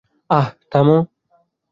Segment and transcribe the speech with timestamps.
[0.29, 0.97] আঃ– থামো।